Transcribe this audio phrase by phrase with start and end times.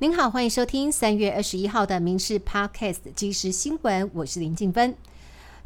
[0.00, 4.94] 您好，欢迎收听三月二十一号的《民事 Podcast》即时新闻，我是林静芬。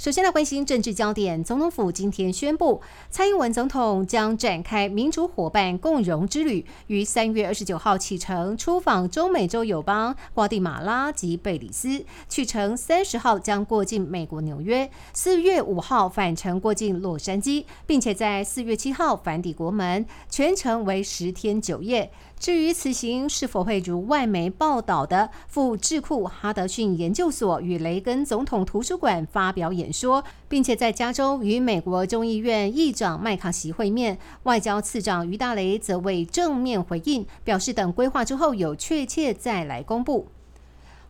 [0.02, 22.10] 首先来关心政治焦点，总统府今天宣布，蔡英文总统将展开民主伙伴共荣之旅，于三月二十九号启程出访中美洲友邦瓜地马拉及贝里斯，去程三十号将过境美国纽约，四月五号返程过境洛杉矶，并且在四月七号返抵国门，全程为十天九夜。
[22.40, 40.28] 至于此行是否会如外媒报道的赴智库哈德逊研究所与雷根总统图书馆发表演说，并且在加州与美国众议院议长麦卡锡会面，外交次长于大雷则未正面回应，表示等规划之后有确切再来公布。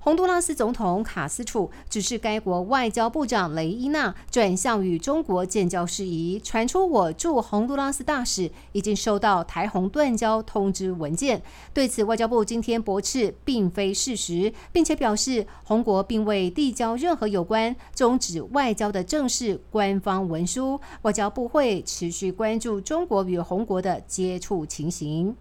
[0.04, 11.40] 洪都拉斯总统卡斯楚指示该国外交部长雷伊娜转向与中国建交事宜，传出我驻洪都拉斯大使已经收到台洪断交通知文件。
[11.72, 20.80] 对此，外交部今天驳斥并非事实，并且表示洪国并未递交任何有关终止外交的正式官方文书。
[21.02, 25.36] 外交部会持续关注中国与洪国的接触情形。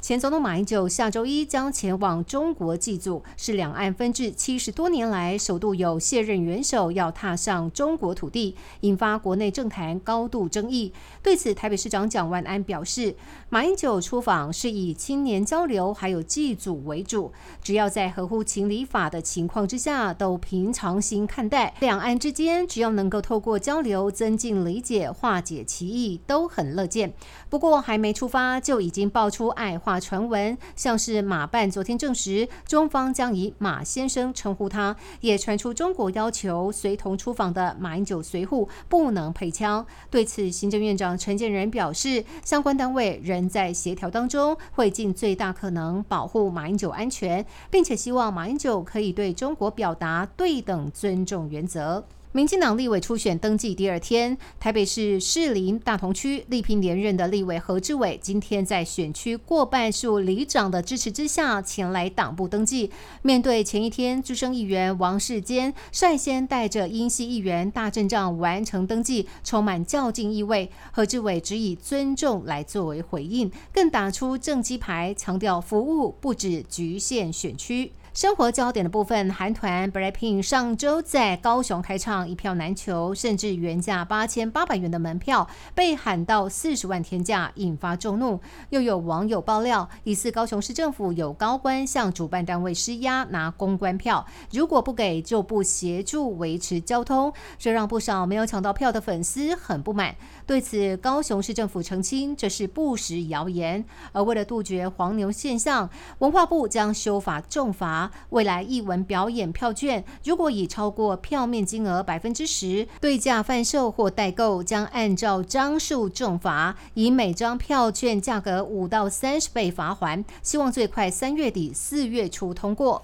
[0.00, 10.94] 前总统马英九下周一将前往中国祭祖，是两岸分治七十多年来首度有卸任元首要踏上中国土地，引发国内政坛高度争议。
[11.22, 13.14] 对此，台北市长蒋万安表示，
[13.50, 17.30] 马英九出访是以青年交流还有祭祖为主，
[17.62, 21.74] 只要在合乎情理法的情况之下，都平常心看待。
[21.80, 27.12] 两岸之间只要能够透过交流增进理解、化解歧义，都很乐见。
[27.50, 30.00] 不过，还没出发就已经爆出爱话。
[30.00, 39.86] 传闻像是马办昨天证实，中方将以马先生称呼他，也传出中国要求随同出访的马英九随护不能配枪。
[40.10, 52.04] 对此，行政院长陈建仁表示，相关单位仍在协调当中，会尽最大可能保护马英九安全，并且希望马英九可以对中国表达对等尊重原则。
[52.32, 62.88] 民进党立委初选登记第二天，台北市士林大同区力拼连任的立委何志伟，今天在选区过半数里长的支持之下，前来党部登记。
[63.22, 70.70] 面对前一天资深议员王世坚率先带着英系议员大阵仗完成登记，充满较劲意味。
[70.92, 77.90] 何志伟只以尊重来作为回应，更打出正机牌，强调服务不止局限选区。
[78.12, 88.40] 生活焦点的部分，韩团 BLACKPINK 上周在高雄开唱，一票难求，甚至原价八千八百元的门票被喊到四十万天价，引发众怒。
[88.70, 100.16] 又有网友爆料，疑似高雄市政府有高官向主办单位施压拿公关票，如果不给就不协助维持交通，这让不少没有抢到票的粉丝很不满。
[100.44, 103.84] 对此，高雄市政府澄清这是不实谣言。
[104.10, 105.88] 而为了杜绝黄牛现象，
[106.18, 107.99] 文化部将修法重罚。
[108.28, 120.24] 未来一文表演票券，如果已超过票面金额百分之十，对价贩售或代购，将按照张数重罚，以每张票券价格五到三十倍罚还。
[120.42, 123.02] 希望最快三月底四月初通过。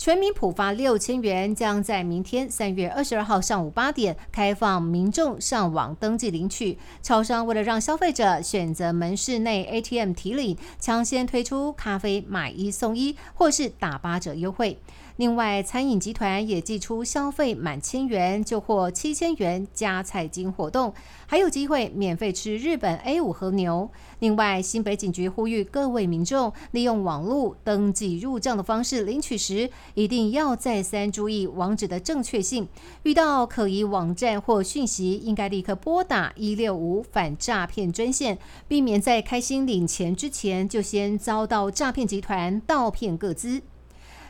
[0.00, 6.78] 全民普发六千元将在明天三月二十二号上午八点开放民众上网登记领取。
[7.02, 14.78] 超商为了让消费者选择门市内 ATM 提领，抢先推出咖啡买一送一或是打八折优惠。
[15.20, 20.94] 另外，餐饮集团也寄出消费满千元就获七千元加菜金活动，
[21.26, 23.90] 还有机会免费吃日本 A 五和牛。
[24.20, 32.66] 另外，新北警局呼吁各位民众利用网络登记入账的方式领取时，一定要再三注意网址的正确性。
[33.02, 43.60] 遇到可疑网站或讯息，应该立刻拨打一六五反诈骗专线，避免在开心领钱之前就先遭到诈骗集团盗骗个资。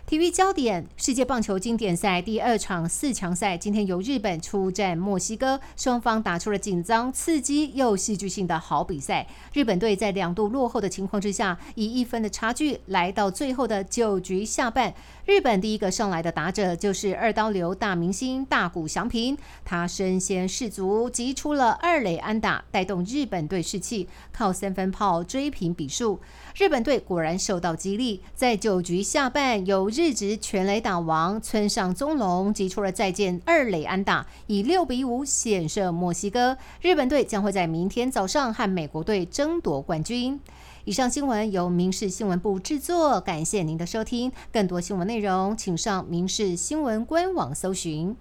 [0.07, 9.25] 体育焦点：世界棒球经典赛第二场四强赛，今天由日本出战墨西哥，双方打出了紧张、刺激又戏剧性的好比赛。
[9.53, 14.93] 日本队在两度落后的情况之下，以一分的差距来到最后的九局下半。
[15.27, 26.19] 日本第一个上来的打者就是二刀流大明星大谷翔平，他身先士卒，击出了二垒安打，带动日本队士气，靠三分炮追平比数。
[26.57, 36.57] 日本队果然受到激励，在九局下半由日职全垒打王村上宗隆击出了再见二垒安打，以六比五险胜墨西哥。
[36.81, 40.41] 日本队将会在明天早上和美国队争夺冠军。
[40.85, 44.33] 以上新闻由民事新闻部制作，感谢您的收听。
[44.51, 48.17] 更多新闻内容，请上民事新闻官网搜寻。